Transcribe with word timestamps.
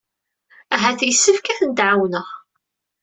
Ahat 0.75 1.01
yessefk 1.09 1.45
ad 1.51 1.57
ten-ɛawneɣ. 1.59 2.27